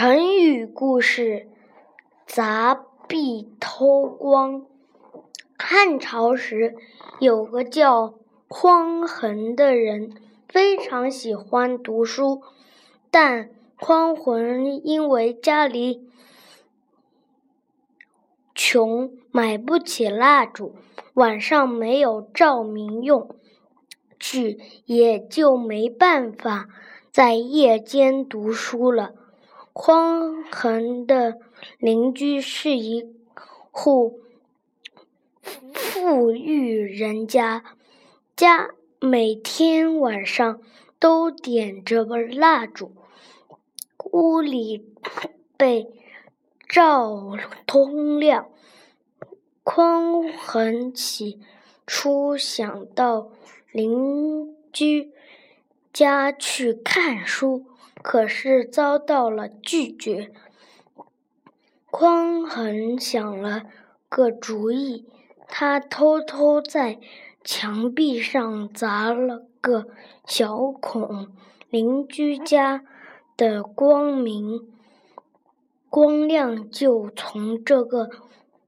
[0.00, 1.48] 成语故事：
[2.24, 4.64] 杂壁偷光。
[5.58, 6.76] 汉朝时，
[7.18, 8.14] 有个叫
[8.46, 10.12] 匡衡的人，
[10.48, 12.42] 非常喜欢读书，
[13.10, 16.08] 但匡衡因为家里
[18.54, 20.76] 穷，买不起蜡烛，
[21.14, 23.34] 晚上没有照明用，
[24.16, 26.68] 具也就没办法
[27.10, 29.14] 在夜间读书了。
[29.80, 31.38] 匡衡的
[31.78, 33.14] 邻居是一
[33.70, 34.18] 户
[35.72, 37.62] 富裕人家，
[38.34, 40.60] 家每天晚上
[40.98, 42.90] 都点着蜡烛，
[44.10, 44.84] 屋里
[45.56, 45.86] 被
[46.68, 48.50] 照通亮。
[49.62, 51.38] 匡衡起
[51.86, 53.30] 初想到
[53.70, 55.12] 邻居
[55.92, 57.64] 家去看书。
[58.02, 60.32] 可是遭到了拒绝。
[61.90, 63.64] 匡衡想了
[64.08, 65.06] 个主意，
[65.46, 66.98] 他偷偷在
[67.42, 69.86] 墙壁上砸了个
[70.26, 71.28] 小孔，
[71.70, 72.84] 邻居家
[73.36, 74.70] 的光明
[75.88, 78.10] 光亮就从这个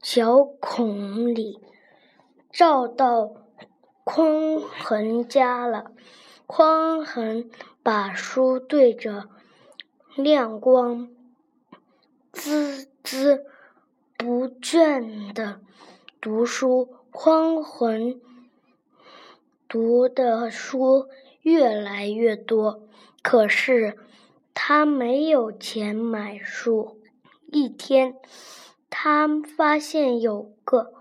[0.03, 1.61] 小孔里
[2.51, 3.31] 照到
[4.05, 5.93] 匡衡家了。
[6.53, 7.49] 匡衡
[7.81, 9.29] 把书对着
[10.17, 11.09] 亮光，
[12.33, 13.45] 孜孜
[14.17, 15.61] 不倦地
[16.21, 16.97] 读书。
[17.13, 18.21] 匡衡
[19.69, 21.09] 读的书
[21.43, 22.83] 越来越多，
[23.23, 23.97] 可是
[24.53, 26.99] 他没有钱买书。
[27.53, 28.17] 一天，
[28.91, 30.93] 他发现有个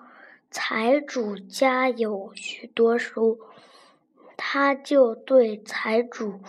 [0.51, 3.39] 财主家有许多书。
[4.41, 6.39] 他就对财主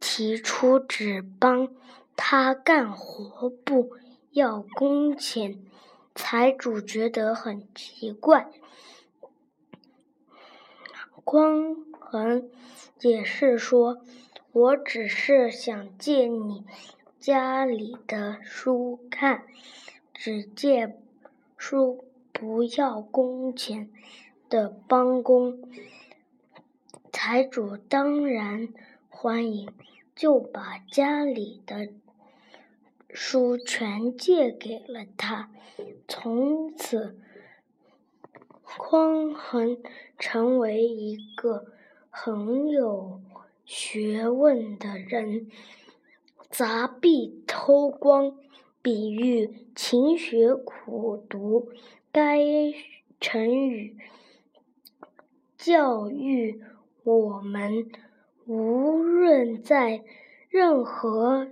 [0.00, 1.68] 提出只帮
[2.16, 3.92] 他干活，不
[4.32, 5.62] 要工钱。
[6.12, 8.50] 财主觉得很奇怪。
[11.22, 12.50] 匡衡
[12.98, 14.02] 解释说
[14.50, 16.66] ：“我只是想借你
[17.20, 19.44] 家里的书看，
[20.12, 20.98] 只借
[21.56, 23.88] 书不要工钱
[24.48, 25.62] 的帮工。”
[27.22, 28.70] 财主当然
[29.10, 29.70] 欢迎，
[30.16, 31.90] 就把家里的
[33.10, 35.50] 书全借给了他。
[36.08, 37.20] 从此，
[38.62, 39.76] 匡衡
[40.18, 41.66] 成为一个
[42.08, 43.20] 很有
[43.66, 45.50] 学问的人。
[46.48, 48.38] 杂壁偷光，
[48.80, 51.70] 比喻勤学苦读。
[52.10, 52.38] 该
[53.20, 53.98] 成语
[55.58, 56.62] 教育。
[57.02, 57.90] 我们
[58.46, 60.02] 无论在
[60.48, 61.48] 任何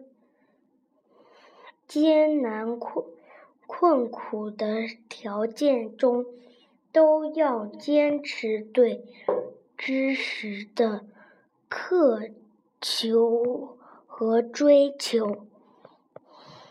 [1.86, 3.06] 艰难困
[3.66, 6.26] 困苦的条件中，
[6.92, 9.04] 都要坚持对
[9.76, 11.06] 知识的
[11.68, 12.28] 渴
[12.80, 15.46] 求和追求。